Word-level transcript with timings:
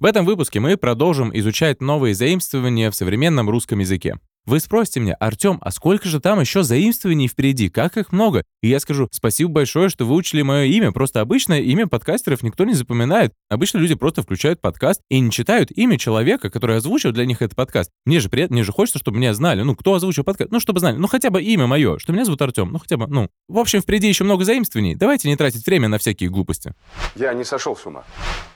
В 0.00 0.04
этом 0.04 0.24
выпуске 0.24 0.60
мы 0.60 0.76
продолжим 0.76 1.36
изучать 1.36 1.80
новые 1.80 2.14
заимствования 2.14 2.88
в 2.90 2.94
современном 2.94 3.50
русском 3.50 3.80
языке. 3.80 4.14
Вы 4.48 4.60
спросите 4.60 5.00
меня, 5.00 5.12
Артем, 5.20 5.58
а 5.60 5.70
сколько 5.70 6.08
же 6.08 6.20
там 6.20 6.40
еще 6.40 6.62
заимствований 6.62 7.28
впереди? 7.28 7.68
Как 7.68 7.98
их 7.98 8.12
много? 8.12 8.44
И 8.62 8.68
я 8.68 8.80
скажу, 8.80 9.06
спасибо 9.12 9.50
большое, 9.50 9.90
что 9.90 10.06
выучили 10.06 10.40
мое 10.40 10.64
имя. 10.64 10.90
Просто 10.90 11.20
обычно 11.20 11.60
имя 11.60 11.86
подкастеров 11.86 12.42
никто 12.42 12.64
не 12.64 12.72
запоминает. 12.72 13.34
Обычно 13.50 13.76
люди 13.76 13.94
просто 13.94 14.22
включают 14.22 14.62
подкаст 14.62 15.02
и 15.10 15.20
не 15.20 15.30
читают 15.30 15.70
имя 15.70 15.98
человека, 15.98 16.48
который 16.48 16.78
озвучил 16.78 17.12
для 17.12 17.26
них 17.26 17.42
этот 17.42 17.56
подкаст. 17.56 17.90
Мне 18.06 18.20
же, 18.20 18.30
приятно, 18.30 18.54
мне 18.54 18.64
же 18.64 18.72
хочется, 18.72 18.98
чтобы 18.98 19.18
меня 19.18 19.34
знали. 19.34 19.60
Ну, 19.60 19.76
кто 19.76 19.92
озвучил 19.92 20.24
подкаст? 20.24 20.50
Ну, 20.50 20.60
чтобы 20.60 20.80
знали. 20.80 20.96
Ну, 20.96 21.08
хотя 21.08 21.28
бы 21.28 21.42
имя 21.42 21.66
мое, 21.66 21.98
что 21.98 22.14
меня 22.14 22.24
зовут 22.24 22.40
Артем. 22.40 22.72
Ну, 22.72 22.78
хотя 22.78 22.96
бы, 22.96 23.06
ну. 23.06 23.28
В 23.48 23.58
общем, 23.58 23.82
впереди 23.82 24.08
еще 24.08 24.24
много 24.24 24.46
заимствований. 24.46 24.94
Давайте 24.94 25.28
не 25.28 25.36
тратить 25.36 25.66
время 25.66 25.88
на 25.88 25.98
всякие 25.98 26.30
глупости. 26.30 26.72
Я 27.16 27.34
не 27.34 27.44
сошел 27.44 27.76
с 27.76 27.84
ума. 27.84 28.02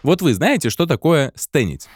Вот 0.02 0.22
вы 0.22 0.33
знаете, 0.33 0.70
что 0.70 0.86
такое 0.86 1.33
стенить? 1.36 1.86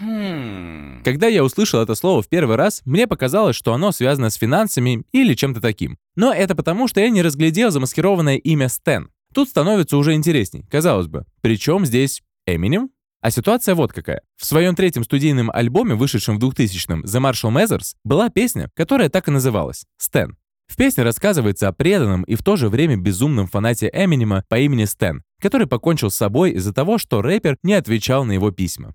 Когда 1.02 1.28
я 1.28 1.42
услышал 1.42 1.80
это 1.80 1.94
слово 1.94 2.20
в 2.20 2.28
первый 2.28 2.56
раз, 2.56 2.82
мне 2.84 3.06
показалось, 3.06 3.56
что 3.56 3.72
оно 3.72 3.85
связано 3.92 4.30
с 4.30 4.34
финансами 4.34 5.04
или 5.12 5.34
чем-то 5.34 5.60
таким. 5.60 5.98
Но 6.14 6.32
это 6.32 6.54
потому, 6.54 6.88
что 6.88 7.00
я 7.00 7.10
не 7.10 7.22
разглядел 7.22 7.70
замаскированное 7.70 8.36
имя 8.36 8.68
Стэн. 8.68 9.10
Тут 9.34 9.48
становится 9.48 9.96
уже 9.96 10.14
интересней, 10.14 10.64
казалось 10.70 11.08
бы. 11.08 11.24
Причем 11.42 11.84
здесь 11.84 12.22
Эминем? 12.46 12.90
А 13.20 13.30
ситуация 13.30 13.74
вот 13.74 13.92
какая. 13.92 14.22
В 14.36 14.44
своем 14.44 14.74
третьем 14.74 15.04
студийном 15.04 15.50
альбоме, 15.50 15.94
вышедшем 15.94 16.38
в 16.38 16.44
2000-м, 16.44 17.02
The 17.04 17.20
Marshall 17.20 17.52
Mathers, 17.52 17.94
была 18.04 18.28
песня, 18.28 18.70
которая 18.74 19.08
так 19.08 19.28
и 19.28 19.32
называлась— 19.32 19.84
«Стэн». 19.98 20.36
В 20.68 20.76
песне 20.76 21.04
рассказывается 21.04 21.68
о 21.68 21.72
преданном 21.72 22.22
и 22.24 22.34
в 22.34 22.42
то 22.42 22.56
же 22.56 22.68
время 22.68 22.96
безумном 22.96 23.46
фанате 23.46 23.90
Эминема 23.92 24.44
по 24.48 24.58
имени 24.58 24.84
Стэн, 24.84 25.22
который 25.40 25.66
покончил 25.66 26.10
с 26.10 26.16
собой 26.16 26.52
из-за 26.52 26.72
того, 26.72 26.98
что 26.98 27.22
рэпер 27.22 27.56
не 27.62 27.74
отвечал 27.74 28.24
на 28.24 28.32
его 28.32 28.50
письма. 28.50 28.94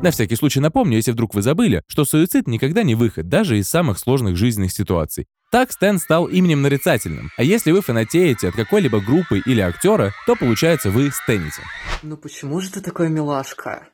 На 0.00 0.12
всякий 0.12 0.36
случай 0.36 0.60
напомню, 0.60 0.96
если 0.96 1.10
вдруг 1.10 1.34
вы 1.34 1.42
забыли, 1.42 1.82
что 1.88 2.04
суицид 2.04 2.46
никогда 2.46 2.84
не 2.84 2.94
выход, 2.94 3.28
даже 3.28 3.58
из 3.58 3.68
самых 3.68 3.98
сложных 3.98 4.36
жизненных 4.36 4.70
ситуаций. 4.70 5.26
Так 5.50 5.72
Стэн 5.72 5.98
стал 5.98 6.26
именем 6.26 6.62
нарицательным, 6.62 7.30
а 7.36 7.42
если 7.42 7.72
вы 7.72 7.82
фанатеете 7.82 8.48
от 8.48 8.54
какой-либо 8.54 9.00
группы 9.00 9.42
или 9.44 9.60
актера, 9.60 10.14
то 10.24 10.36
получается 10.36 10.90
вы 10.90 11.10
стените. 11.10 11.62
Ну 12.04 12.16
почему 12.16 12.60
же 12.60 12.70
ты 12.70 12.80
такой 12.80 13.08
милашка? 13.08 13.88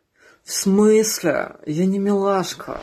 В 0.45 0.53
смысле? 0.53 1.57
Я 1.65 1.87
не 1.87 1.99
милашка. 1.99 2.83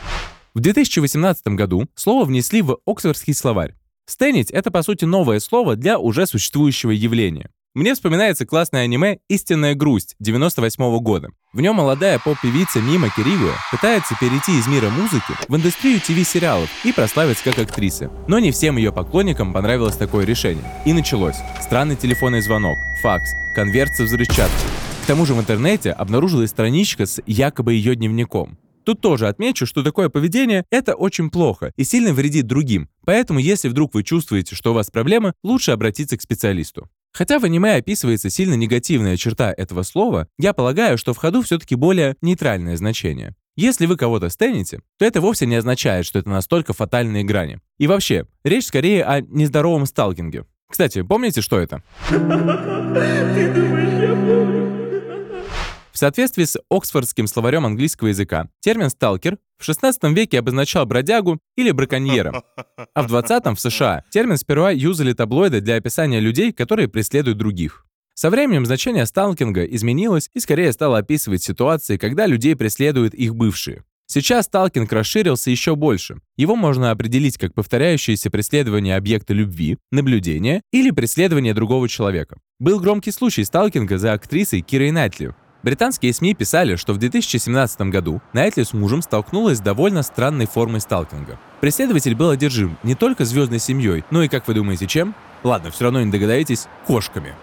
В 0.55 0.59
2018 0.59 1.47
году 1.49 1.87
слово 1.93 2.25
внесли 2.25 2.63
в 2.63 2.79
Оксфордский 2.87 3.35
словарь. 3.35 3.75
Стенить— 4.07 4.49
это, 4.51 4.71
по 4.71 4.81
сути, 4.81 5.05
новое 5.05 5.39
слово 5.39 5.75
для 5.75 5.99
уже 5.99 6.25
существующего 6.25 6.89
явления. 6.89 7.51
Мне 7.73 7.93
вспоминается 7.93 8.45
классное 8.45 8.81
аниме 8.81 9.19
«Истинная 9.29 9.75
грусть» 9.75 10.17
98 10.19 10.99
года. 10.99 11.29
В 11.53 11.61
нем 11.61 11.77
молодая 11.77 12.19
поп-певица 12.19 12.81
Мима 12.81 13.09
Киригуя 13.09 13.53
пытается 13.71 14.13
перейти 14.19 14.59
из 14.59 14.67
мира 14.67 14.89
музыки 14.89 15.33
в 15.47 15.55
индустрию 15.55 16.01
ТВ-сериалов 16.01 16.69
и 16.83 16.91
прославиться 16.91 17.45
как 17.45 17.59
актриса. 17.59 18.11
Но 18.27 18.39
не 18.39 18.51
всем 18.51 18.75
ее 18.75 18.91
поклонникам 18.91 19.53
понравилось 19.53 19.95
такое 19.95 20.25
решение. 20.25 20.65
И 20.85 20.91
началось. 20.91 21.37
Странный 21.61 21.95
телефонный 21.95 22.41
звонок, 22.41 22.77
факс, 23.01 23.31
конверт 23.55 23.95
со 23.95 24.03
взрывчаткой. 24.03 24.69
К 25.03 25.07
тому 25.07 25.25
же 25.25 25.33
в 25.33 25.39
интернете 25.39 25.91
обнаружилась 25.91 26.49
страничка 26.49 27.05
с 27.05 27.21
якобы 27.25 27.73
ее 27.73 27.95
дневником. 27.95 28.57
Тут 28.83 28.99
тоже 28.99 29.29
отмечу, 29.29 29.65
что 29.65 29.81
такое 29.81 30.09
поведение— 30.09 30.65
это 30.71 30.95
очень 30.95 31.29
плохо 31.29 31.71
и 31.77 31.85
сильно 31.85 32.11
вредит 32.11 32.47
другим, 32.47 32.89
поэтому 33.05 33.39
если 33.39 33.69
вдруг 33.69 33.93
вы 33.93 34.03
чувствуете, 34.03 34.55
что 34.55 34.71
у 34.71 34.73
вас 34.73 34.89
проблемы, 34.89 35.33
лучше 35.41 35.71
обратиться 35.71 36.17
к 36.17 36.21
специалисту. 36.21 36.89
Хотя 37.13 37.39
в 37.39 37.43
аниме 37.43 37.75
описывается 37.75 38.29
сильно 38.29 38.53
негативная 38.53 39.17
черта 39.17 39.53
этого 39.55 39.83
слова, 39.83 40.27
я 40.37 40.53
полагаю, 40.53 40.97
что 40.97 41.13
в 41.13 41.17
ходу 41.17 41.41
все-таки 41.41 41.75
более 41.75 42.15
нейтральное 42.21 42.77
значение. 42.77 43.35
Если 43.57 43.85
вы 43.85 43.97
кого-то 43.97 44.29
стените, 44.29 44.79
то 44.97 45.05
это 45.05 45.19
вовсе 45.19 45.45
не 45.45 45.55
означает, 45.55 46.05
что 46.05 46.19
это 46.19 46.29
настолько 46.29 46.73
фатальные 46.73 47.25
грани. 47.25 47.59
И 47.79 47.87
вообще, 47.87 48.25
речь 48.43 48.67
скорее 48.67 49.03
о 49.03 49.21
нездоровом 49.21 49.85
сталкинге. 49.85 50.45
Кстати, 50.69 51.01
помните, 51.01 51.41
что 51.41 51.59
это? 51.59 51.83
В 55.91 55.97
соответствии 55.97 56.45
с 56.45 56.57
Оксфордским 56.69 57.27
словарем 57.27 57.65
английского 57.65 58.07
языка, 58.07 58.47
термин 58.61 58.89
«сталкер» 58.89 59.37
в 59.57 59.65
16 59.65 60.03
веке 60.15 60.39
обозначал 60.39 60.85
бродягу 60.85 61.39
или 61.55 61.71
браконьера, 61.71 62.43
а 62.93 63.03
в 63.03 63.13
20-м 63.13 63.55
в 63.55 63.59
США 63.59 64.03
термин 64.09 64.37
сперва 64.37 64.71
юзали 64.71 65.13
таблоиды 65.13 65.59
для 65.61 65.75
описания 65.75 66.19
людей, 66.19 66.53
которые 66.53 66.87
преследуют 66.87 67.37
других. 67.37 67.85
Со 68.13 68.29
временем 68.29 68.65
значение 68.65 69.05
сталкинга 69.05 69.65
изменилось 69.65 70.29
и 70.33 70.39
скорее 70.39 70.71
стало 70.71 70.99
описывать 70.99 71.43
ситуации, 71.43 71.97
когда 71.97 72.25
людей 72.25 72.55
преследуют 72.55 73.13
их 73.13 73.35
бывшие. 73.35 73.83
Сейчас 74.07 74.47
сталкинг 74.47 74.91
расширился 74.91 75.51
еще 75.51 75.75
больше. 75.77 76.19
Его 76.35 76.57
можно 76.57 76.91
определить 76.91 77.37
как 77.37 77.53
повторяющееся 77.53 78.29
преследование 78.29 78.97
объекта 78.97 79.33
любви, 79.33 79.77
наблюдение 79.89 80.61
или 80.73 80.91
преследование 80.91 81.53
другого 81.53 81.87
человека. 81.87 82.37
Был 82.59 82.81
громкий 82.81 83.11
случай 83.11 83.45
сталкинга 83.45 83.97
за 83.97 84.11
актрисой 84.11 84.61
Кирой 84.61 84.91
Найтли. 84.91 85.33
Британские 85.63 86.11
СМИ 86.11 86.33
писали, 86.33 86.75
что 86.75 86.93
в 86.93 86.97
2017 86.97 87.81
году 87.81 88.19
Найтли 88.33 88.63
с 88.63 88.73
мужем 88.73 89.03
столкнулась 89.03 89.59
с 89.59 89.61
довольно 89.61 90.01
странной 90.01 90.47
формой 90.47 90.81
сталкинга. 90.81 91.39
Преследователь 91.59 92.15
был 92.15 92.31
одержим 92.31 92.77
не 92.81 92.95
только 92.95 93.25
звездной 93.25 93.59
семьей, 93.59 94.03
но 94.09 94.23
и, 94.23 94.27
как 94.27 94.47
вы 94.47 94.55
думаете, 94.55 94.87
чем? 94.87 95.13
Ладно, 95.43 95.69
все 95.69 95.83
равно 95.83 96.01
не 96.01 96.11
догадаетесь, 96.11 96.67
кошками. 96.87 97.35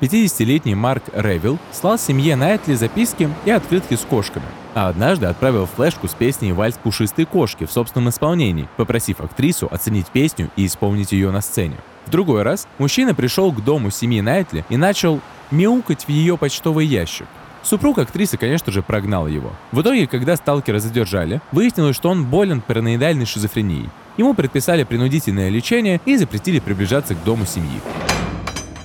50-летний 0.00 0.76
Марк 0.76 1.02
Ревилл 1.12 1.58
слал 1.72 1.98
семье 1.98 2.36
Найтли 2.36 2.74
записки 2.74 3.28
и 3.44 3.50
открытки 3.50 3.94
с 3.94 4.02
кошками, 4.02 4.46
а 4.76 4.88
однажды 4.88 5.26
отправил 5.26 5.66
флешку 5.66 6.06
с 6.06 6.14
песней 6.14 6.52
«Вальс 6.52 6.76
пушистой 6.76 7.24
кошки» 7.24 7.66
в 7.66 7.72
собственном 7.72 8.10
исполнении, 8.10 8.68
попросив 8.76 9.20
актрису 9.20 9.66
оценить 9.68 10.06
песню 10.06 10.50
и 10.54 10.66
исполнить 10.66 11.10
ее 11.10 11.32
на 11.32 11.40
сцене. 11.40 11.74
В 12.06 12.10
другой 12.10 12.42
раз 12.42 12.68
мужчина 12.78 13.12
пришел 13.12 13.52
к 13.52 13.64
дому 13.64 13.90
семьи 13.90 14.20
Найтли 14.20 14.64
и 14.68 14.76
начал 14.76 15.20
мяукать 15.50 16.04
в 16.04 16.08
ее 16.08 16.36
почтовый 16.36 16.86
ящик. 16.86 17.26
Супруг 17.62 17.98
актрисы, 17.98 18.36
конечно 18.36 18.72
же, 18.72 18.82
прогнал 18.82 19.26
его. 19.26 19.52
В 19.72 19.82
итоге, 19.82 20.06
когда 20.06 20.36
сталкера 20.36 20.78
задержали, 20.78 21.40
выяснилось, 21.52 21.96
что 21.96 22.08
он 22.08 22.24
болен 22.24 22.60
параноидальной 22.60 23.26
шизофренией. 23.26 23.90
Ему 24.16 24.34
предписали 24.34 24.84
принудительное 24.84 25.48
лечение 25.48 26.00
и 26.04 26.16
запретили 26.16 26.60
приближаться 26.60 27.14
к 27.14 27.22
дому 27.24 27.46
семьи. 27.46 27.80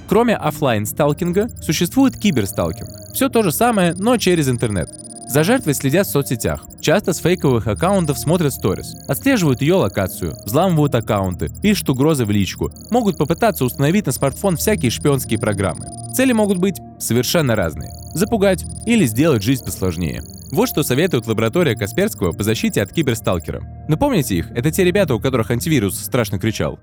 Кроме 0.07 0.35
офлайн 0.35 0.85
сталкинга 0.85 1.50
существует 1.62 2.18
киберсталкинг. 2.18 3.13
Все 3.13 3.29
то 3.29 3.41
же 3.41 3.52
самое, 3.52 3.94
но 3.94 4.18
через 4.18 4.50
интернет. 4.50 4.90
За 5.28 5.44
жертвой 5.44 5.73
следят 5.73 6.07
в 6.07 6.11
соцсетях. 6.11 6.66
Часто 6.79 7.13
с 7.13 7.19
фейковых 7.19 7.67
аккаунтов 7.67 8.19
смотрят 8.19 8.53
сторис, 8.53 8.94
отслеживают 9.07 9.61
ее 9.61 9.75
локацию, 9.75 10.35
взламывают 10.45 10.94
аккаунты, 10.95 11.50
пишут 11.61 11.89
угрозы 11.89 12.25
в 12.25 12.31
личку, 12.31 12.72
могут 12.91 13.17
попытаться 13.17 13.66
установить 13.66 14.06
на 14.06 14.11
смартфон 14.11 14.57
всякие 14.57 14.91
шпионские 14.91 15.39
программы. 15.39 15.88
Цели 16.13 16.34
могут 16.34 16.59
быть 16.59 16.75
совершенно 17.00 17.56
разные. 17.56 17.89
Запугать 18.13 18.66
или 18.85 19.05
сделать 19.05 19.41
жизнь 19.41 19.66
посложнее. 19.66 20.22
Вот 20.52 20.70
что 20.70 20.84
советует 20.84 21.26
лаборатория 21.26 21.76
Касперского 21.76 22.31
по 22.31 22.43
защите 22.43 22.81
от 22.81 22.93
киберсталкера. 22.93 23.85
Напомните 23.87 24.35
их, 24.35 24.52
это 24.52 24.69
те 24.69 24.84
ребята, 24.84 25.16
у 25.16 25.19
которых 25.19 25.49
антивирус 25.49 25.99
страшно 25.99 26.37
кричал. 26.37 26.79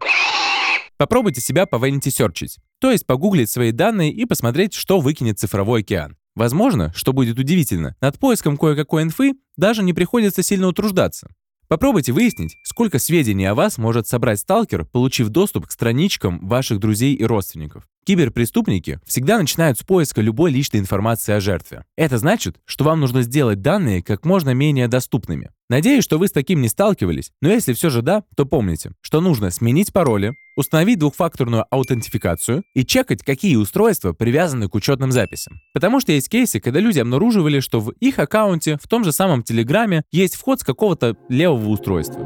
Попробуйте 0.97 1.41
себя 1.41 1.67
по 1.67 1.77
Vanity 1.77 2.09
Search, 2.09 2.49
то 2.81 2.91
есть 2.91 3.07
погуглить 3.07 3.49
свои 3.49 3.71
данные 3.73 4.13
и 4.13 4.25
посмотреть, 4.25 4.75
что 4.75 5.01
выкинет 5.01 5.39
цифровой 5.39 5.81
океан. 5.81 6.17
Возможно, 6.35 6.93
что 6.95 7.13
будет 7.13 7.39
удивительно, 7.39 7.97
над 8.01 8.19
поиском 8.19 8.57
кое-какой 8.57 9.03
инфы 9.03 9.35
даже 9.57 9.83
не 9.83 9.93
приходится 9.93 10.43
сильно 10.43 10.69
утруждаться. 10.69 11.29
Попробуйте 11.69 12.13
выяснить, 12.13 12.57
сколько 12.65 12.99
сведений 12.99 13.47
о 13.47 13.55
вас 13.55 13.79
может 13.79 14.07
собрать 14.07 14.41
сталкер, 14.41 14.87
получив 14.87 15.29
доступ 15.29 15.67
к 15.67 15.71
страничкам 15.71 16.47
ваших 16.47 16.81
друзей 16.81 17.15
и 17.15 17.25
родственников. 17.25 17.87
Киберпреступники 18.05 18.99
всегда 19.07 19.39
начинают 19.39 19.79
с 19.79 19.83
поиска 19.83 20.21
любой 20.21 20.51
личной 20.51 20.81
информации 20.81 21.33
о 21.33 21.41
жертве. 21.41 21.85
Это 21.97 22.19
значит, 22.19 22.57
что 22.65 22.85
вам 22.85 23.01
нужно 23.01 23.23
сделать 23.23 23.61
данные 23.61 24.03
как 24.03 24.25
можно 24.25 24.51
менее 24.55 24.89
доступными. 24.89 25.51
Надеюсь, 25.69 26.03
что 26.03 26.19
вы 26.19 26.27
с 26.27 26.33
таким 26.33 26.61
не 26.63 26.69
сталкивались, 26.69 27.31
но 27.41 27.49
если 27.49 27.75
все 27.75 27.91
же 27.91 28.03
да, 28.03 28.25
то 28.37 28.45
помните, 28.47 28.93
что 29.03 29.21
нужно 29.21 29.51
сменить 29.51 29.93
пароли, 29.93 30.35
установить 30.57 30.99
двухфакторную 30.99 31.65
аутентификацию 31.71 32.65
и 32.75 32.85
чекать, 32.85 33.23
какие 33.23 33.57
устройства 33.57 34.13
привязаны 34.13 34.69
к 34.69 34.75
учетным 34.75 35.13
записям. 35.13 35.61
Потому 35.73 36.01
что 36.01 36.13
есть 36.13 36.29
кейсы, 36.29 36.59
когда 36.59 36.81
люди 36.81 36.99
обнаруживали, 36.99 37.61
что 37.61 37.81
в 37.81 37.91
их 38.01 38.19
аккаунте 38.19 38.79
в 38.83 38.89
том 38.89 39.05
же 39.05 39.13
самом 39.13 39.43
Телеграме 39.43 40.03
есть 40.11 40.35
вход 40.35 40.61
с 40.61 40.65
какого-то 40.65 41.17
левого 41.29 41.69
устройства. 41.69 42.21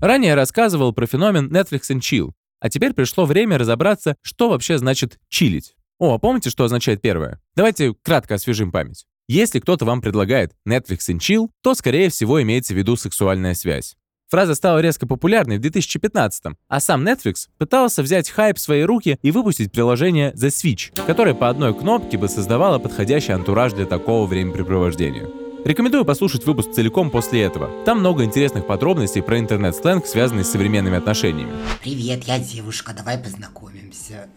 Ранее 0.00 0.34
рассказывал 0.34 0.92
про 0.92 1.06
феномен 1.06 1.48
Netflix 1.48 1.90
and 1.90 2.00
Chill, 2.00 2.30
а 2.60 2.70
теперь 2.70 2.92
пришло 2.92 3.24
время 3.24 3.58
разобраться, 3.58 4.16
что 4.22 4.48
вообще 4.48 4.78
значит 4.78 5.18
чилить. 5.28 5.74
О, 5.98 6.14
а 6.14 6.18
помните, 6.18 6.50
что 6.50 6.64
означает 6.64 7.00
первое? 7.00 7.40
Давайте 7.56 7.94
кратко 8.02 8.36
освежим 8.36 8.70
память. 8.70 9.06
Если 9.28 9.58
кто-то 9.58 9.84
вам 9.84 10.00
предлагает 10.00 10.52
Netflix 10.66 11.10
and 11.10 11.18
Chill, 11.18 11.48
то, 11.62 11.74
скорее 11.74 12.10
всего, 12.10 12.40
имеется 12.40 12.74
в 12.74 12.76
виду 12.76 12.96
сексуальная 12.96 13.54
связь. 13.54 13.96
Фраза 14.28 14.54
стала 14.54 14.78
резко 14.80 15.06
популярной 15.06 15.58
в 15.58 15.62
2015 15.62 16.44
а 16.68 16.80
сам 16.80 17.06
Netflix 17.06 17.48
пытался 17.56 18.02
взять 18.02 18.30
хайп 18.30 18.58
в 18.58 18.60
свои 18.60 18.82
руки 18.82 19.18
и 19.22 19.30
выпустить 19.30 19.72
приложение 19.72 20.32
The 20.34 20.48
Switch, 20.48 20.94
которое 21.06 21.34
по 21.34 21.48
одной 21.48 21.74
кнопке 21.74 22.18
бы 22.18 22.28
создавало 22.28 22.78
подходящий 22.78 23.32
антураж 23.32 23.72
для 23.72 23.86
такого 23.86 24.26
времяпрепровождения. 24.26 25.47
Рекомендую 25.64 26.04
послушать 26.04 26.46
выпуск 26.46 26.70
целиком 26.72 27.10
после 27.10 27.42
этого. 27.42 27.70
Там 27.84 27.98
много 27.98 28.24
интересных 28.24 28.66
подробностей 28.66 29.22
про 29.22 29.38
интернет-сленг, 29.38 30.06
связанный 30.06 30.44
с 30.44 30.50
современными 30.50 30.96
отношениями. 30.96 31.50
Привет, 31.82 32.24
я 32.24 32.38
девушка, 32.38 32.94
давай 32.96 33.18
познакомимся. 33.18 34.28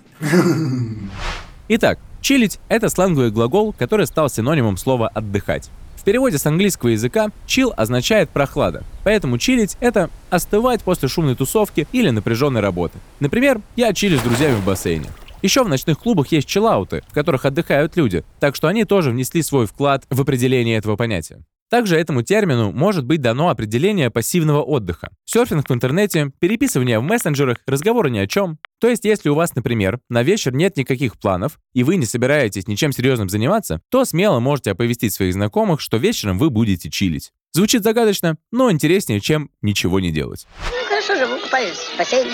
Итак, 1.68 2.00
чилить— 2.22 2.60
это 2.70 2.90
сленговый 2.90 3.32
глагол, 3.32 3.74
который 3.74 4.08
стал 4.08 4.30
синонимом 4.30 4.78
слова 4.78 5.08
«отдыхать». 5.08 5.70
В 5.96 6.04
переводе 6.04 6.40
с 6.40 6.48
английского 6.48 6.90
языка 6.90 7.30
chill 7.46 7.72
означает 7.72 8.32
прохлада, 8.32 8.84
поэтому 9.04 9.38
чилить— 9.38 9.78
это 9.80 10.10
остывать 10.32 10.82
после 10.82 11.08
шумной 11.08 11.36
тусовки 11.36 11.88
или 11.92 12.10
напряженной 12.10 12.62
работы. 12.62 12.98
Например, 13.20 13.62
я 13.76 13.94
чилю 13.94 14.18
с 14.18 14.22
друзьями 14.22 14.56
в 14.56 14.66
бассейне. 14.66 15.10
Еще 15.42 15.64
в 15.64 15.70
ночных 15.70 16.00
клубах 16.00 16.28
есть 16.28 16.48
чиллауты, 16.48 17.04
в 17.08 17.14
которых 17.14 17.46
отдыхают 17.46 17.96
люди, 17.98 18.24
так 18.40 18.56
что 18.56 18.68
они 18.68 18.86
тоже 18.86 19.12
внесли 19.12 19.42
свой 19.42 19.66
вклад 19.66 20.06
в 20.10 20.22
определение 20.22 20.78
этого 20.78 20.96
понятия. 20.96 21.44
Также 21.72 21.96
этому 21.96 22.22
термину 22.22 22.74
может 22.74 23.06
быть 23.06 23.22
дано 23.22 23.48
определение 23.48 24.10
пассивного 24.10 24.62
отдыха. 24.62 25.10
Серфинг 25.24 25.70
в 25.70 25.74
интернете, 25.74 26.34
переписывание 26.40 27.00
в 27.00 27.04
мессенджерах, 27.04 27.60
разговоры 27.66 28.10
ни 28.10 28.20
о 28.20 28.28
чем. 28.28 28.60
То 28.82 28.90
есть, 28.90 29.06
если 29.06 29.30
у 29.30 29.36
вас, 29.36 29.56
например, 29.56 30.02
на 30.10 30.22
вечер 30.22 30.54
нет 30.54 30.76
никаких 30.76 31.18
планов, 31.18 31.60
и 31.74 31.84
вы 31.84 31.96
не 31.96 32.06
собираетесь 32.06 32.68
ничем 32.68 32.92
серьезным 32.92 33.30
заниматься, 33.30 33.80
то 33.90 34.04
смело 34.04 34.42
можете 34.42 34.72
оповестить 34.72 35.14
своих 35.14 35.34
знакомых, 35.34 35.80
что 35.80 35.96
вечером 35.96 36.38
вы 36.40 36.50
будете 36.50 36.90
чилить. 36.90 37.32
Звучит 37.54 37.84
загадочно, 37.84 38.36
но 38.52 38.70
интереснее, 38.70 39.22
чем 39.22 39.50
ничего 39.62 40.02
не 40.02 40.12
делать. 40.12 40.48
Ну, 40.72 40.90
хорошо 40.90 41.16
живу, 41.16 41.42
купаюсь 41.42 41.78
в 41.78 41.98
бассейне, 41.98 42.32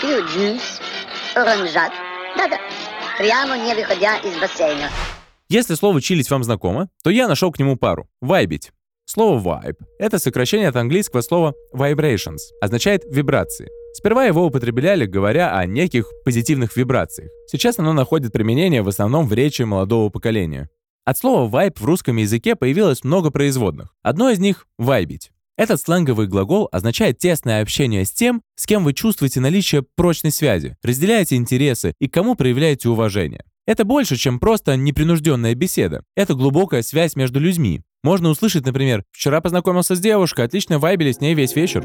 пью 0.00 0.26
джинс, 0.26 0.80
оранжат, 1.36 1.92
да-да, 2.36 2.58
прямо 3.18 3.56
не 3.58 3.74
выходя 3.74 4.18
из 4.18 4.38
бассейна. 4.40 4.90
Если 5.48 5.74
слово 5.74 6.00
«чилить» 6.00 6.30
вам 6.30 6.44
знакомо, 6.44 6.88
то 7.02 7.10
я 7.10 7.26
нашел 7.26 7.50
к 7.50 7.58
нему 7.58 7.76
пару– 7.76 8.08
«вайбить». 8.20 8.70
Слово 9.04 9.40
vibe— 9.40 9.78
это 9.98 10.20
сокращение 10.20 10.68
от 10.68 10.76
английского 10.76 11.20
слова 11.20 11.54
vibrations, 11.74 12.38
означает 12.60 13.02
вибрации. 13.10 13.68
Сперва 13.92 14.26
его 14.26 14.46
употребляли, 14.46 15.06
говоря 15.06 15.58
о 15.58 15.66
неких 15.66 16.08
позитивных 16.24 16.76
вибрациях. 16.76 17.30
Сейчас 17.48 17.80
оно 17.80 17.92
находит 17.92 18.32
применение 18.32 18.82
в 18.82 18.88
основном 18.88 19.26
в 19.26 19.32
речи 19.32 19.62
молодого 19.62 20.10
поколения. 20.10 20.68
От 21.04 21.18
слова 21.18 21.50
vibe 21.50 21.80
в 21.80 21.84
русском 21.84 22.16
языке 22.16 22.54
появилось 22.54 23.02
много 23.02 23.32
производных. 23.32 23.92
Одно 24.02 24.30
из 24.30 24.38
них— 24.38 24.68
вайбить. 24.78 25.32
Этот 25.60 25.78
сленговый 25.78 26.26
глагол 26.26 26.70
означает 26.72 27.18
тесное 27.18 27.60
общение 27.60 28.06
с 28.06 28.10
тем, 28.10 28.40
с 28.54 28.64
кем 28.64 28.82
вы 28.82 28.94
чувствуете 28.94 29.40
наличие 29.40 29.82
прочной 29.82 30.30
связи, 30.30 30.78
разделяете 30.82 31.36
интересы 31.36 31.92
и 32.00 32.08
кому 32.08 32.34
проявляете 32.34 32.88
уважение. 32.88 33.44
Это 33.66 33.84
больше, 33.84 34.16
чем 34.16 34.40
просто 34.40 34.76
непринужденная 34.76 35.54
беседа. 35.54 36.02
Это 36.16 36.32
глубокая 36.32 36.80
связь 36.80 37.14
между 37.14 37.40
людьми. 37.40 37.82
Можно 38.02 38.30
услышать, 38.30 38.64
например, 38.64 39.04
«Вчера 39.12 39.42
познакомился 39.42 39.94
с 39.94 40.00
девушкой, 40.00 40.46
отлично 40.46 40.78
вайбили 40.78 41.12
с 41.12 41.20
ней 41.20 41.34
весь 41.34 41.54
вечер». 41.54 41.82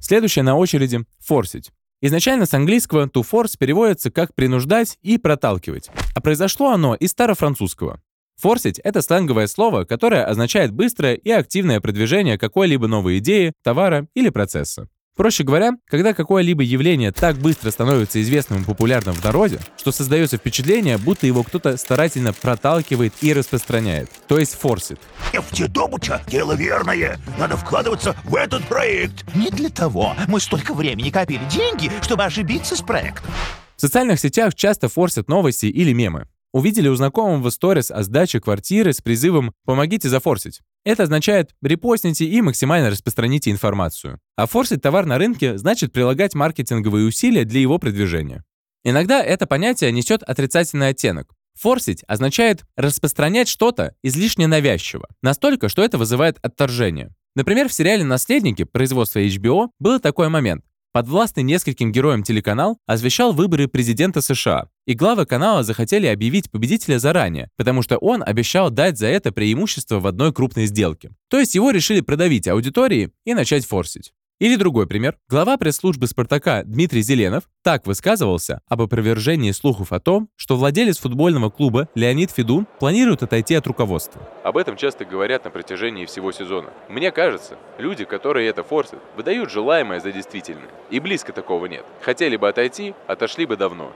Следующее 0.00 0.42
на 0.42 0.56
очереди— 0.56 1.04
форсить. 1.18 1.70
Изначально 2.00 2.46
с 2.46 2.54
английского 2.54 3.08
to 3.08 3.22
force 3.30 3.58
переводится 3.58 4.10
как 4.10 4.34
«принуждать» 4.34 4.96
и 5.02 5.18
«проталкивать», 5.18 5.90
а 6.14 6.22
произошло 6.22 6.70
оно 6.70 6.94
из 6.94 7.10
старофранцузского. 7.10 8.00
Форсить— 8.40 8.78
это 8.84 9.02
сленговое 9.02 9.46
слово, 9.46 9.84
которое 9.84 10.24
означает 10.24 10.72
быстрое 10.72 11.14
и 11.14 11.30
активное 11.30 11.80
продвижение 11.80 12.38
какой-либо 12.38 12.86
новой 12.86 13.18
идеи, 13.18 13.52
товара 13.62 14.06
или 14.14 14.30
процесса. 14.30 14.88
Проще 15.14 15.44
говоря, 15.44 15.72
когда 15.86 16.14
какое-либо 16.14 16.62
явление 16.62 17.12
так 17.12 17.36
быстро 17.36 17.70
становится 17.70 18.22
известным 18.22 18.62
и 18.62 18.64
популярным 18.64 19.14
в 19.14 19.22
народе, 19.22 19.58
что 19.76 19.92
создается 19.92 20.38
впечатление, 20.38 20.96
будто 20.96 21.26
его 21.26 21.42
кто-то 21.42 21.76
старательно 21.76 22.32
проталкивает 22.32 23.12
и 23.20 23.34
распространяет, 23.34 24.08
то 24.28 24.38
есть 24.38 24.54
форсит. 24.54 24.98
Нефтедобыча— 25.34 26.22
дело 26.26 26.54
верное. 26.54 27.18
Надо 27.38 27.58
вкладываться 27.58 28.16
в 28.24 28.34
этот 28.34 28.64
проект. 28.64 29.26
Не 29.34 29.50
для 29.50 29.68
того 29.68 30.14
мы 30.28 30.40
столько 30.40 30.72
времени 30.72 31.10
копили 31.10 31.44
деньги, 31.50 31.90
чтобы 32.00 32.24
ошибиться 32.24 32.74
с 32.74 32.80
проектом. 32.80 33.30
В 33.76 33.80
социальных 33.82 34.18
сетях 34.18 34.54
часто 34.54 34.88
форсят 34.88 35.28
новости 35.28 35.66
или 35.66 35.92
мемы. 35.92 36.26
Увидели 36.52 36.88
у 36.88 36.94
знакомого 36.96 37.50
сторис 37.50 37.90
о 37.90 38.02
сдаче 38.02 38.40
квартиры 38.40 38.92
с 38.92 39.00
призывом 39.00 39.52
«помогите 39.64 40.08
зафорсить». 40.08 40.60
Это 40.84 41.04
означает 41.04 41.54
«репостните 41.62 42.24
и 42.24 42.40
максимально 42.40 42.90
распространите 42.90 43.50
информацию». 43.50 44.18
А 44.36 44.46
форсить 44.46 44.82
товар 44.82 45.06
на 45.06 45.18
рынке 45.18 45.58
значит 45.58 45.92
прилагать 45.92 46.34
маркетинговые 46.34 47.06
усилия 47.06 47.44
для 47.44 47.60
его 47.60 47.78
продвижения. 47.78 48.42
Иногда 48.82 49.22
это 49.22 49.46
понятие 49.46 49.92
несет 49.92 50.22
отрицательный 50.24 50.88
оттенок. 50.88 51.28
Форсить 51.54 52.02
означает 52.08 52.64
распространять 52.76 53.48
что-то 53.48 53.94
излишне 54.02 54.46
навязчиво, 54.46 55.06
настолько, 55.22 55.68
что 55.68 55.84
это 55.84 55.98
вызывает 55.98 56.38
отторжение. 56.42 57.14
Например, 57.36 57.68
в 57.68 57.72
сериале 57.72 58.02
«Наследники» 58.02 58.64
производства 58.64 59.20
HBO 59.20 59.68
был 59.78 60.00
такой 60.00 60.28
момент. 60.28 60.64
Подвластный 60.92 61.44
нескольким 61.44 61.92
героям 61.92 62.24
телеканал 62.24 62.78
освещал 62.84 63.32
выборы 63.32 63.68
президента 63.68 64.20
США, 64.20 64.68
и 64.86 64.94
главы 64.94 65.24
канала 65.24 65.62
захотели 65.62 66.06
объявить 66.06 66.50
победителя 66.50 66.98
заранее, 66.98 67.48
потому 67.56 67.82
что 67.82 67.96
он 67.98 68.24
обещал 68.26 68.70
дать 68.70 68.98
за 68.98 69.06
это 69.06 69.30
преимущество 69.30 70.00
в 70.00 70.06
одной 70.08 70.32
крупной 70.32 70.66
сделке. 70.66 71.12
То 71.28 71.38
есть 71.38 71.54
его 71.54 71.70
решили 71.70 72.00
продавить 72.00 72.48
аудитории 72.48 73.12
и 73.24 73.34
начать 73.34 73.66
форсить. 73.66 74.12
Или 74.40 74.56
другой 74.56 74.86
пример. 74.86 75.18
Глава 75.28 75.58
пресс-службы 75.58 76.06
«Спартака» 76.06 76.62
Дмитрий 76.64 77.02
Зеленов 77.02 77.44
так 77.62 77.86
высказывался 77.86 78.62
об 78.68 78.80
опровержении 78.80 79.50
слухов 79.50 79.92
о 79.92 80.00
том, 80.00 80.30
что 80.34 80.56
владелец 80.56 80.96
футбольного 80.96 81.50
клуба 81.50 81.90
Леонид 81.94 82.30
Федун 82.30 82.66
планирует 82.78 83.22
отойти 83.22 83.54
от 83.54 83.66
руководства. 83.66 84.26
Об 84.42 84.56
этом 84.56 84.78
часто 84.78 85.04
говорят 85.04 85.44
на 85.44 85.50
протяжении 85.50 86.06
всего 86.06 86.32
сезона. 86.32 86.70
Мне 86.88 87.12
кажется, 87.12 87.58
люди, 87.76 88.06
которые 88.06 88.48
это 88.48 88.64
форсят, 88.64 88.98
выдают 89.14 89.50
желаемое 89.50 90.00
за 90.00 90.10
действительное. 90.10 90.70
И 90.88 91.00
близко 91.00 91.34
такого 91.34 91.66
нет. 91.66 91.84
Хотели 92.00 92.36
бы 92.36 92.48
отойти, 92.48 92.94
отошли 93.06 93.44
бы 93.44 93.58
давно. 93.58 93.92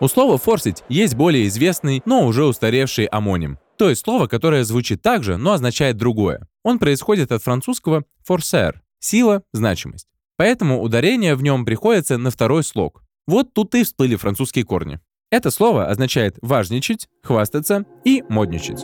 У 0.00 0.08
слова 0.08 0.38
«форсить» 0.38 0.84
есть 0.88 1.16
более 1.16 1.46
известный, 1.48 2.00
но 2.06 2.26
уже 2.26 2.46
устаревший 2.46 3.04
амоним. 3.04 3.58
То 3.76 3.90
есть 3.90 4.04
слово, 4.04 4.26
которое 4.26 4.64
звучит 4.64 5.02
так 5.02 5.22
же, 5.22 5.36
но 5.36 5.52
означает 5.52 5.98
другое. 5.98 6.48
Он 6.62 6.78
происходит 6.78 7.30
от 7.30 7.42
французского 7.42 8.04
«forcer», 8.26 8.76
Сила– 9.04 9.42
значимость. 9.52 10.06
Поэтому 10.36 10.80
ударение 10.80 11.34
в 11.34 11.42
нем 11.42 11.64
приходится 11.64 12.18
на 12.18 12.30
второй 12.30 12.62
слог. 12.62 13.02
Вот 13.26 13.52
тут 13.52 13.74
и 13.74 13.82
всплыли 13.82 14.14
французские 14.14 14.64
корни. 14.64 15.00
Это 15.28 15.50
слово 15.50 15.86
означает 15.86 16.38
важничать, 16.40 17.08
хвастаться 17.24 17.84
и 18.04 18.22
модничать. 18.28 18.82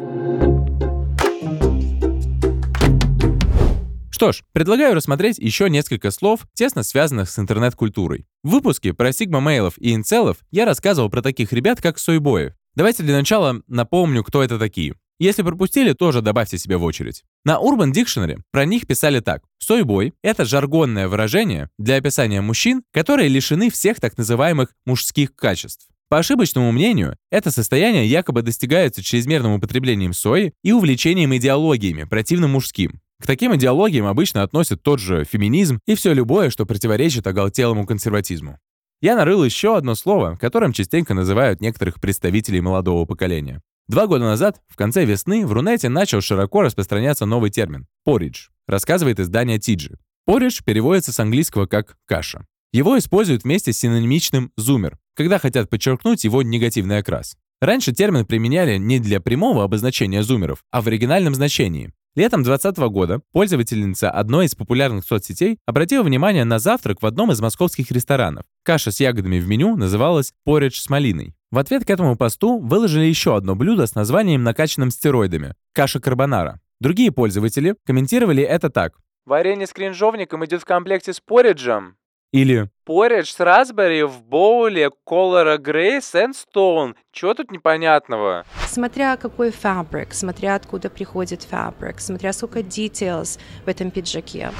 Что 4.10 4.32
ж, 4.32 4.42
предлагаю 4.52 4.96
рассмотреть 4.96 5.38
еще 5.38 5.70
несколько 5.70 6.10
слов, 6.10 6.48
тесно 6.52 6.82
связанных 6.82 7.30
с 7.30 7.38
интернет-культурой. 7.38 8.26
В 8.42 8.50
выпуске 8.50 8.92
про 8.94 9.12
сигма-мейлов 9.12 9.74
и 9.78 9.94
инцелов 9.94 10.38
я 10.50 10.64
рассказывал 10.64 11.10
про 11.10 11.22
таких 11.22 11.52
ребят, 11.52 11.80
как 11.80 12.00
сойбои. 12.00 12.56
Давайте 12.74 13.04
для 13.04 13.16
начала 13.16 13.62
напомню, 13.68 14.24
кто 14.24 14.42
это 14.42 14.58
такие. 14.58 14.96
Если 15.20 15.42
пропустили, 15.42 15.92
тоже 15.92 16.22
добавьте 16.22 16.58
себе 16.58 16.76
в 16.76 16.82
очередь. 16.82 17.22
На 17.44 17.60
Urban 17.60 17.92
Dictionary 17.92 18.38
про 18.50 18.64
них 18.64 18.84
писали 18.88 19.20
так. 19.20 19.42
Сойбой— 19.68 20.14
это 20.22 20.46
жаргонное 20.46 21.08
выражение 21.08 21.68
для 21.76 21.96
описания 21.96 22.40
мужчин, 22.40 22.84
которые 22.90 23.28
лишены 23.28 23.68
всех 23.70 24.00
так 24.00 24.16
называемых 24.16 24.70
мужских 24.86 25.36
качеств. 25.36 25.88
По 26.08 26.16
ошибочному 26.16 26.72
мнению, 26.72 27.16
это 27.30 27.50
состояние 27.50 28.06
якобы 28.06 28.40
достигается 28.40 29.02
чрезмерным 29.02 29.52
употреблением 29.52 30.14
сои 30.14 30.54
и 30.64 30.72
увлечением 30.72 31.36
идеологиями, 31.36 32.04
противным 32.04 32.52
мужским. 32.52 33.02
К 33.20 33.26
таким 33.26 33.54
идеологиям 33.56 34.06
обычно 34.06 34.42
относят 34.42 34.82
тот 34.82 35.00
же 35.00 35.26
феминизм 35.26 35.80
и 35.86 35.94
все 35.96 36.14
любое, 36.14 36.48
что 36.48 36.64
противоречит 36.64 37.26
оголтелому 37.26 37.84
консерватизму. 37.84 38.58
Я 39.02 39.16
нарыл 39.16 39.44
еще 39.44 39.76
одно 39.76 39.94
слово, 39.96 40.38
которым 40.40 40.72
частенько 40.72 41.12
называют 41.12 41.60
некоторых 41.60 42.00
представителей 42.00 42.62
молодого 42.62 43.04
поколения. 43.04 43.60
Два 43.86 44.06
года 44.06 44.24
назад, 44.24 44.62
в 44.66 44.76
конце 44.76 45.04
весны, 45.04 45.46
в 45.46 45.52
Рунете 45.52 45.90
начал 45.90 46.22
широко 46.22 46.62
распространяться 46.62 47.26
новый 47.26 47.50
термин– 47.50 47.86
поридж, 48.04 48.48
рассказывает 48.68 49.18
издание 49.18 49.58
Тиджи. 49.58 49.98
Поридж 50.26 50.60
переводится 50.64 51.12
с 51.12 51.18
английского 51.18 51.66
как 51.66 51.96
«каша». 52.06 52.46
Его 52.72 52.98
используют 52.98 53.44
вместе 53.44 53.72
с 53.72 53.78
синонимичным 53.78 54.52
«зумер», 54.56 54.98
когда 55.16 55.38
хотят 55.38 55.70
подчеркнуть 55.70 56.22
его 56.22 56.42
негативный 56.42 56.98
окрас. 56.98 57.36
Раньше 57.60 57.92
термин 57.92 58.24
применяли 58.24 58.76
не 58.76 59.00
для 59.00 59.20
прямого 59.20 59.64
обозначения 59.64 60.22
зумеров, 60.22 60.62
а 60.70 60.80
в 60.80 60.86
оригинальном 60.86 61.34
значении. 61.34 61.92
Летом 62.14 62.42
2020 62.42 62.78
года 62.92 63.20
пользовательница 63.32 64.10
одной 64.10 64.46
из 64.46 64.54
популярных 64.54 65.04
соцсетей 65.04 65.58
обратила 65.66 66.02
внимание 66.02 66.44
на 66.44 66.58
завтрак 66.58 67.00
в 67.00 67.06
одном 67.06 67.32
из 67.32 67.40
московских 67.40 67.90
ресторанов. 67.90 68.44
Каша 68.64 68.90
с 68.90 69.00
ягодами 69.00 69.38
в 69.38 69.48
меню 69.48 69.76
называлась 69.76 70.32
«поридж 70.44 70.80
с 70.80 70.90
малиной». 70.90 71.34
В 71.50 71.58
ответ 71.58 71.84
к 71.84 71.90
этому 71.90 72.16
посту 72.16 72.58
выложили 72.58 73.04
еще 73.04 73.36
одно 73.36 73.56
блюдо 73.56 73.86
с 73.86 73.94
названием, 73.94 74.42
накачанным 74.42 74.90
стероидами– 74.90 75.54
каша 75.72 76.00
карбонара. 76.00 76.60
Другие 76.80 77.10
пользователи 77.10 77.74
комментировали 77.84 78.42
это 78.42 78.70
так. 78.70 78.94
Варенье 79.26 79.66
с 79.66 79.72
кринжовником 79.72 80.44
идет 80.44 80.62
в 80.62 80.64
комплекте 80.64 81.12
с 81.12 81.20
пориджем. 81.20 81.96
Или 82.30 82.68
Поридж 82.84 83.32
с 83.32 83.40
raspberry 83.40 84.06
в 84.06 84.22
боуле 84.22 84.90
Color 85.08 85.58
Grey 85.58 85.98
Sandstone. 85.98 86.94
Чего 87.10 87.34
тут 87.34 87.50
непонятного? 87.50 88.44
Смотря 88.66 89.16
какой 89.16 89.50
фабрик, 89.50 90.12
смотря 90.12 90.54
откуда 90.54 90.90
приходит 90.90 91.42
фабрик, 91.42 92.00
смотря 92.00 92.32
сколько 92.32 92.60
details 92.60 93.40
в 93.64 93.68
этом 93.68 93.90
пиджаке. 93.90 94.50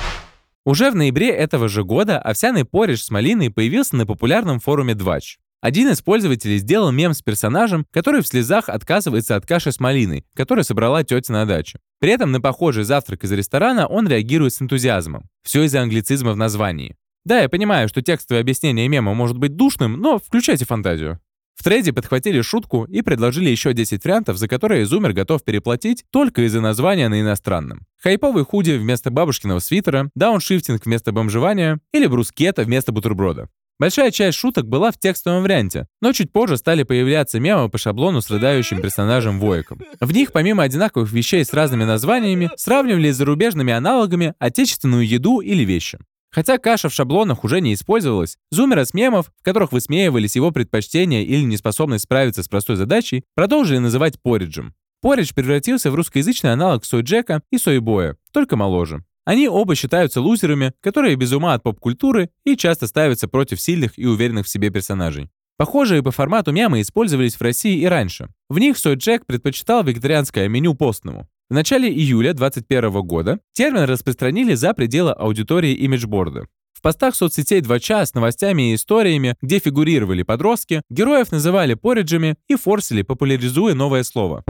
Уже 0.65 0.91
в 0.91 0.97
ноябре 0.97 1.31
этого 1.31 1.69
же 1.69 1.85
года 1.85 2.19
овсяный 2.19 2.65
поридж 2.65 3.01
с 3.01 3.11
малиной 3.11 3.51
появился 3.51 3.97
на 3.97 4.07
популярном 4.07 4.61
форуме 4.61 4.95
Двач. 4.95 5.39
Один 5.61 5.89
из 5.89 6.01
пользователей 6.03 6.59
сделал 6.59 6.93
мем 6.93 7.15
с 7.15 7.23
персонажем, 7.23 7.85
который 7.91 8.23
в 8.23 8.29
слезах 8.29 8.69
отказывается 8.69 9.35
от 9.35 9.45
каши 9.45 9.73
с 9.73 9.81
малиной, 9.81 10.25
которую 10.35 10.65
собрала 10.65 11.03
тетя 11.03 11.33
на 11.33 11.47
даче. 11.47 11.81
При 11.99 12.13
этом 12.13 12.31
на 12.31 12.41
похожий 12.41 12.85
завтрак 12.85 13.25
из 13.25 13.33
ресторана 13.33 13.89
он 13.89 14.07
реагирует 14.07 14.55
с 14.55 14.63
энтузиазмом. 14.63 15.25
Все 15.43 15.65
из-за 15.65 15.83
англицизма 15.83 16.33
в 16.33 16.37
названии. 16.37 16.95
Да, 17.25 17.41
я 17.41 17.49
понимаю, 17.49 17.89
что 17.89 18.03
текстовое 18.03 18.41
объяснение 18.41 18.87
мема 18.87 19.15
может 19.15 19.37
быть 19.37 19.57
душным, 19.57 20.01
но 20.01 20.19
включайте 20.19 20.65
фантазию. 20.65 21.19
В 21.57 21.65
трейде 21.65 21.93
подхватили 21.93 22.41
шутку 22.41 22.85
и 22.85 23.03
предложили 23.03 23.51
еще 23.51 23.73
10 23.73 24.05
вариантов, 24.05 24.39
за 24.39 24.47
которые 24.47 24.87
зумер 24.87 25.13
готов 25.13 25.43
переплатить 25.43 26.05
только 26.13 26.43
из-за 26.47 26.61
названия 26.61 27.09
на 27.09 27.21
иностранном. 27.21 27.81
Хайповый 28.01 28.45
худи 28.45 28.79
вместо 28.79 29.11
бабушкиного 29.11 29.59
свитера, 29.59 30.09
дауншифтинг 30.15 30.87
вместо 30.87 31.11
бомжевания 31.11 31.81
или 31.93 32.07
брускета 32.07 32.63
вместо 32.63 32.93
бутерброда. 32.93 33.49
Большая 33.79 34.11
часть 34.11 34.37
шуток 34.37 34.67
была 34.67 34.91
в 34.91 34.99
текстовом 34.99 35.45
варианте, 35.45 35.87
но 36.01 36.13
чуть 36.13 36.33
позже 36.33 36.57
стали 36.57 36.83
появляться 36.83 37.39
мемы 37.39 37.69
по 37.69 37.79
шаблону 37.79 38.21
с 38.21 38.29
рыдающим 38.29 38.83
персонажем 38.83 39.39
Воиком. 39.39 39.81
В 40.01 40.13
них, 40.13 40.33
помимо 40.33 40.65
одинаковых 40.65 41.13
вещей 41.13 41.45
с 41.45 41.53
разными 41.53 41.85
названиями, 41.85 42.51
сравнивали 42.57 43.13
с 43.13 43.17
зарубежными 43.17 43.73
аналогами 43.73 44.35
отечественную 44.41 45.07
еду 45.07 45.41
или 45.41 45.65
вещи. 45.65 45.99
Хотя 46.31 46.59
каша 46.59 46.89
в 46.89 46.93
шаблонах 46.93 47.45
уже 47.45 47.61
не 47.61 47.73
использовалась, 47.73 48.37
зумеры 48.51 48.85
с 48.85 48.95
мемов, 48.95 49.31
в 49.41 49.45
которых 49.45 49.73
высмеивались 49.73 50.37
его 50.37 50.51
предпочтения 50.51 51.23
или 51.23 51.43
неспособность 51.43 52.05
справиться 52.05 52.43
с 52.43 52.49
простой 52.49 52.77
задачей, 52.77 53.23
продолжили 53.35 53.79
называть 53.79 54.21
пориджем. 54.21 54.75
Поридж 55.01 55.33
превратился 55.33 55.93
в 55.93 55.95
русскоязычный 55.95 56.53
аналог 56.53 56.85
сойджека 56.85 57.43
и 57.53 57.59
сойбоя, 57.59 58.17
только 58.33 58.57
моложе. 58.57 59.05
Они 59.29 59.47
оба 59.47 59.75
считаются 59.75 60.23
лузерами, 60.23 60.73
которые 60.81 61.15
без 61.15 61.33
ума 61.33 61.53
от 61.53 61.63
поп-культуры 61.63 62.31
и 62.45 62.57
часто 62.57 62.87
ставятся 62.87 63.29
против 63.29 63.61
сильных 63.61 63.99
и 63.99 64.07
уверенных 64.07 64.47
в 64.47 64.49
себе 64.49 64.71
персонажей. 64.71 65.29
Похожие 65.59 66.03
по 66.03 66.11
формату 66.11 66.51
мемы 66.51 66.81
использовались 66.81 67.35
в 67.35 67.43
России 67.43 67.79
и 67.79 67.85
раньше. 67.85 68.31
В 68.49 68.59
них 68.59 68.79
Сой 68.79 68.95
Джек 68.95 69.27
предпочитал 69.27 69.85
вегетарианское 69.85 70.49
меню 70.49 70.73
постному. 70.73 71.29
В 71.51 71.53
начале 71.53 71.91
июля 71.91 72.33
2021 72.33 73.03
года 73.03 73.39
термин 73.53 73.83
распространили 73.83 74.55
за 74.55 74.73
пределы 74.73 75.13
аудитории 75.13 75.75
имиджборда. 75.75 76.47
В 76.73 76.81
постах 76.81 77.15
соцсетей 77.15 77.61
2 77.61 77.81
с 78.07 78.15
новостями 78.15 78.71
и 78.71 78.77
историями, 78.77 79.37
где 79.43 79.59
фигурировали 79.59 80.23
подростки, 80.23 80.81
героев 80.89 81.33
называли 81.33 81.75
пориджами 81.75 82.37
и 82.49 82.55
форсили, 82.55 83.03
популяризуя 83.03 83.75
новое 83.75 84.05
слово. 84.05 84.43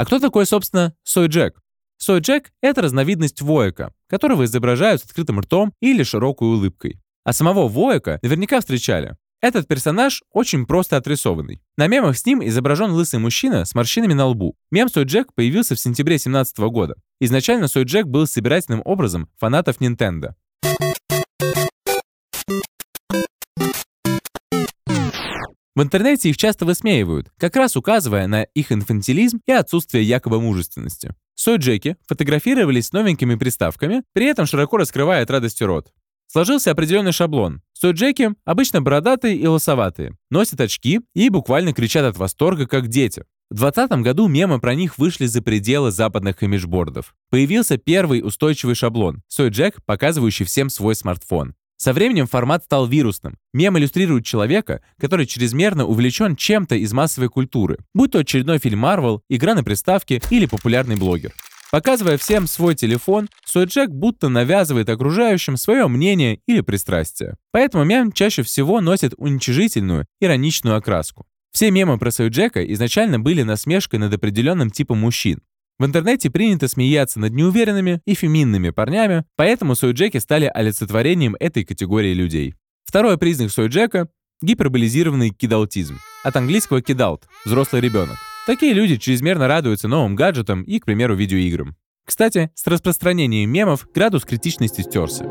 А 0.00 0.06
кто 0.06 0.18
такой, 0.18 0.46
собственно, 0.46 0.94
Сой 1.02 1.26
Джек? 1.28 1.60
Сой 1.98 2.20
Джек— 2.20 2.52
это 2.62 2.80
разновидность 2.80 3.42
воека, 3.42 3.92
которого 4.06 4.46
изображают 4.46 5.02
с 5.02 5.04
открытым 5.04 5.40
ртом 5.40 5.74
или 5.82 6.04
широкой 6.04 6.48
улыбкой. 6.48 6.98
А 7.22 7.34
самого 7.34 7.68
воека 7.68 8.18
наверняка 8.22 8.60
встречали. 8.60 9.18
Этот 9.42 9.68
персонаж 9.68 10.22
очень 10.32 10.64
просто 10.64 10.96
отрисованный. 10.96 11.60
На 11.76 11.86
мемах 11.86 12.16
с 12.16 12.24
ним 12.24 12.42
изображен 12.42 12.92
лысый 12.92 13.20
мужчина 13.20 13.66
с 13.66 13.74
морщинами 13.74 14.14
на 14.14 14.24
лбу. 14.24 14.56
Мем 14.70 14.88
Сой 14.88 15.04
Джек 15.04 15.34
появился 15.34 15.74
в 15.74 15.80
сентябре 15.80 16.14
2017 16.14 16.56
года. 16.60 16.94
Изначально 17.20 17.68
Сой 17.68 17.84
Джек 17.84 18.06
был 18.06 18.26
собирательным 18.26 18.80
образом 18.86 19.28
фанатов 19.38 19.82
Nintendo. 19.82 20.30
В 25.76 25.82
интернете 25.82 26.30
их 26.30 26.36
часто 26.36 26.64
высмеивают, 26.64 27.30
как 27.38 27.54
раз 27.54 27.76
указывая 27.76 28.26
на 28.26 28.42
их 28.42 28.72
инфантилизм 28.72 29.40
и 29.46 29.52
отсутствие 29.52 30.04
якобы 30.04 30.40
мужественности. 30.40 31.14
Сой-джеки 31.36 31.96
фотографировались 32.06 32.88
с 32.88 32.92
новенькими 32.92 33.36
приставками, 33.36 34.02
при 34.12 34.26
этом 34.26 34.46
широко 34.46 34.76
раскрывая 34.76 35.22
от 35.22 35.30
радости 35.30 35.62
рот. 35.62 35.92
Сложился 36.26 36.70
определенный 36.70 37.12
шаблон. 37.12 37.62
Сой-джеки 37.72 38.34
обычно 38.44 38.82
бородатые 38.82 39.36
и 39.36 39.46
лосоватые, 39.46 40.16
носят 40.28 40.60
очки 40.60 41.00
и 41.14 41.28
буквально 41.28 41.72
кричат 41.72 42.04
от 42.04 42.16
восторга, 42.16 42.66
как 42.66 42.88
дети. 42.88 43.24
В 43.50 43.56
2020 43.56 44.04
году 44.04 44.28
мемы 44.28 44.60
про 44.60 44.74
них 44.74 44.96
вышли 44.96 45.26
за 45.26 45.42
пределы 45.42 45.90
западных 45.90 46.42
имиджбордов. 46.42 47.14
Появился 47.30 47.78
первый 47.78 48.22
устойчивый 48.24 48.76
шаблон– 48.76 49.22
Сой-джек, 49.28 49.84
показывающий 49.86 50.44
всем 50.44 50.68
свой 50.68 50.94
смартфон. 50.94 51.54
Со 51.82 51.94
временем 51.94 52.26
формат 52.26 52.62
стал 52.64 52.86
вирусным. 52.86 53.38
Мем 53.54 53.78
иллюстрирует 53.78 54.26
человека, 54.26 54.82
который 54.98 55.24
чрезмерно 55.24 55.86
увлечен 55.86 56.36
чем-то 56.36 56.74
из 56.74 56.92
массовой 56.92 57.30
культуры, 57.30 57.78
будь 57.94 58.12
то 58.12 58.18
очередной 58.18 58.58
фильм 58.58 58.84
Marvel, 58.84 59.20
игра 59.30 59.54
на 59.54 59.64
приставке 59.64 60.20
или 60.28 60.44
популярный 60.44 60.96
блогер. 60.96 61.32
Показывая 61.70 62.18
всем 62.18 62.46
свой 62.46 62.74
телефон, 62.74 63.30
Сойджек 63.46 63.88
будто 63.88 64.28
навязывает 64.28 64.90
окружающим 64.90 65.56
свое 65.56 65.88
мнение 65.88 66.40
или 66.46 66.60
пристрастие. 66.60 67.36
Поэтому 67.50 67.84
мем 67.84 68.12
чаще 68.12 68.42
всего 68.42 68.82
носит 68.82 69.14
уничижительную, 69.16 70.04
ироничную 70.20 70.76
окраску. 70.76 71.24
Все 71.50 71.70
мемы 71.70 71.98
про 71.98 72.10
Сойджека 72.10 72.62
изначально 72.74 73.18
были 73.18 73.42
насмешкой 73.42 74.00
над 74.00 74.12
определенным 74.12 74.70
типом 74.70 74.98
мужчин, 74.98 75.40
в 75.80 75.84
интернете 75.86 76.28
принято 76.30 76.68
смеяться 76.68 77.18
над 77.18 77.32
неуверенными 77.32 78.02
и 78.04 78.14
феминными 78.14 78.68
парнями, 78.68 79.24
поэтому 79.36 79.74
сойджеки 79.74 80.18
стали 80.18 80.44
олицетворением 80.44 81.36
этой 81.40 81.64
категории 81.64 82.12
людей. 82.12 82.54
Второй 82.84 83.16
признак 83.16 83.50
сойджека– 83.50 84.10
гиперболизированный 84.42 85.30
кидалтизм. 85.30 85.98
От 86.22 86.36
английского 86.36 86.82
кидалт– 86.82 87.26
взрослый 87.46 87.80
ребенок. 87.80 88.16
Такие 88.46 88.74
люди 88.74 88.98
чрезмерно 88.98 89.48
радуются 89.48 89.88
новым 89.88 90.16
гаджетам 90.16 90.64
и, 90.64 90.78
к 90.80 90.84
примеру, 90.84 91.16
видеоиграм. 91.16 91.74
Кстати, 92.04 92.50
с 92.54 92.66
распространением 92.66 93.50
мемов 93.50 93.88
градус 93.94 94.26
критичности 94.26 94.82
стерся. 94.82 95.24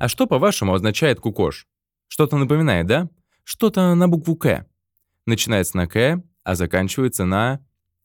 А 0.00 0.08
что, 0.08 0.26
по-вашему, 0.26 0.72
означает 0.72 1.20
кукош? 1.20 1.66
Что-то 2.06 2.38
напоминает, 2.38 2.86
да? 2.86 3.10
Что-то 3.44 3.94
на 3.94 4.08
букву 4.08 4.34
«К». 4.34 4.64
Начинается 5.26 5.76
на 5.76 5.86
«К», 5.86 6.22
а 6.48 6.54
заканчивается 6.54 7.26
на 7.26 7.60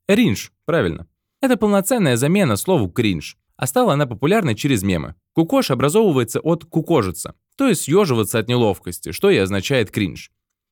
«ринж», 0.05 0.51
правильно. 0.65 1.07
Это 1.41 1.55
полноценная 1.55 2.17
замена 2.17 2.57
слову 2.57 2.89
«кринж», 2.89 3.37
а 3.55 3.65
стала 3.67 3.93
она 3.93 4.05
популярной 4.05 4.53
через 4.53 4.83
мемы. 4.83 5.15
Кукош 5.31 5.71
образовывается 5.71 6.41
от 6.41 6.65
кукожиться, 6.65 7.35
то 7.55 7.69
есть 7.69 7.83
съеживаться 7.83 8.39
от 8.39 8.49
неловкости, 8.49 9.13
что 9.13 9.29
и 9.29 9.37
означает 9.37 9.91
кринж. 9.91 10.29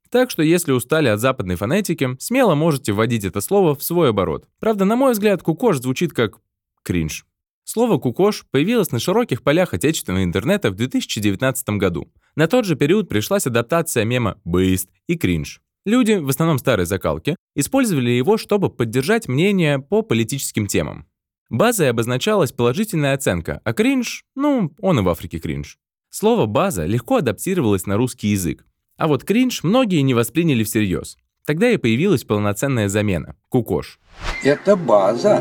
Так 0.09 0.29
что 0.29 0.43
если 0.43 0.73
устали 0.73 1.07
от 1.07 1.21
западной 1.21 1.55
фонетики, 1.55 2.17
смело 2.19 2.55
можете 2.55 2.91
вводить 2.91 3.23
это 3.23 3.39
слово 3.39 3.73
в 3.73 3.81
свой 3.81 4.09
оборот. 4.09 4.49
Правда, 4.59 4.83
на 4.83 4.97
мой 4.97 5.13
взгляд, 5.13 5.41
кукош 5.41 5.77
звучит 5.77 6.11
как 6.11 6.41
кринж. 6.83 7.25
Слово 7.63 7.99
«кукош» 7.99 8.45
появилось 8.51 8.91
на 8.91 8.99
широких 8.99 9.43
полях 9.43 9.73
отечественного 9.73 10.25
интернета 10.25 10.71
в 10.71 10.75
2019 10.75 11.69
году. 11.69 12.11
На 12.35 12.47
тот 12.47 12.65
же 12.65 12.75
период 12.75 13.07
пришлась 13.07 13.47
адаптация 13.47 14.03
мема 14.03 14.41
«быст» 14.43 14.89
и 15.07 15.15
«кринж». 15.15 15.61
Люди, 15.83 16.13
в 16.13 16.29
основном 16.29 16.59
старой 16.59 16.85
закалки, 16.85 17.35
использовали 17.55 18.11
его, 18.11 18.37
чтобы 18.37 18.69
поддержать 18.69 19.27
мнение 19.27 19.79
по 19.79 20.03
политическим 20.03 20.67
темам. 20.67 21.07
Базой 21.49 21.89
обозначалась 21.89 22.51
положительная 22.51 23.15
оценка, 23.15 23.61
а 23.63 23.73
кринж, 23.73 24.23
ну, 24.35 24.71
он 24.79 24.99
и 24.99 25.01
в 25.01 25.09
Африке 25.09 25.39
кринж. 25.39 25.79
Слово 26.11 26.45
«база» 26.45 26.85
легко 26.85 27.17
адаптировалось 27.17 27.87
на 27.87 27.97
русский 27.97 28.27
язык, 28.27 28.63
а 28.97 29.07
вот 29.07 29.23
кринж 29.23 29.63
многие 29.63 30.01
не 30.01 30.13
восприняли 30.13 30.63
всерьез. 30.63 31.17
Тогда 31.47 31.71
и 31.71 31.77
появилась 31.77 32.25
полноценная 32.25 32.87
замена– 32.87 33.35
кукош. 33.49 33.99
Это 34.43 34.75
база. 34.75 35.39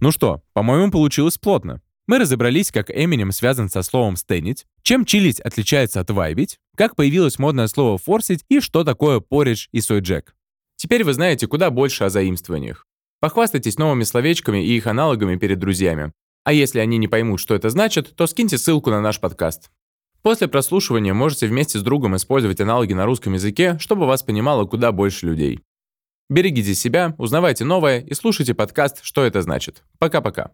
Ну 0.00 0.10
что, 0.10 0.40
по-моему, 0.54 0.90
получилось 0.90 1.36
плотно. 1.36 1.82
Мы 2.06 2.20
разобрались, 2.20 2.70
как 2.70 2.88
Эминем 2.90 3.32
связан 3.32 3.68
со 3.68 3.82
словом 3.82 4.16
«стенить», 4.16 4.64
чем 4.82 5.04
чилить 5.04 5.40
отличается 5.40 6.00
от 6.00 6.10
вайбить, 6.10 6.58
как 6.76 6.94
появилось 6.94 7.40
модное 7.40 7.66
слово 7.66 7.98
«форсить» 7.98 8.44
и 8.48 8.60
что 8.60 8.84
такое 8.84 9.18
поридж 9.18 9.66
и 9.72 9.80
сойджек. 9.80 10.36
Теперь 10.76 11.02
вы 11.02 11.14
знаете 11.14 11.48
куда 11.48 11.70
больше 11.70 12.04
о 12.04 12.10
заимствованиях. 12.10 12.86
Похвастайтесь 13.18 13.78
новыми 13.78 14.04
словечками 14.04 14.64
и 14.64 14.76
их 14.76 14.86
аналогами 14.86 15.36
перед 15.36 15.58
друзьями. 15.58 16.12
А 16.44 16.52
если 16.52 16.78
они 16.78 16.98
не 16.98 17.08
поймут, 17.08 17.40
что 17.40 17.56
это 17.56 17.70
значит, 17.70 18.14
то 18.14 18.28
скиньте 18.28 18.56
ссылку 18.56 18.90
на 18.90 19.00
наш 19.00 19.18
подкаст. 19.18 19.70
После 20.22 20.46
прослушивания 20.46 21.12
можете 21.12 21.48
вместе 21.48 21.80
с 21.80 21.82
другом 21.82 22.14
использовать 22.14 22.60
аналоги 22.60 22.92
на 22.92 23.04
русском 23.04 23.32
языке, 23.32 23.78
чтобы 23.80 24.06
вас 24.06 24.22
понимало 24.22 24.64
куда 24.64 24.92
больше 24.92 25.26
людей. 25.26 25.60
Берегите 26.28 26.74
себя, 26.76 27.16
узнавайте 27.18 27.64
новое 27.64 28.00
и 28.00 28.14
слушайте 28.14 28.54
подкаст 28.54 29.00
«Что 29.02 29.24
это 29.24 29.42
значит». 29.42 29.82
Пока-пока. 29.98 30.52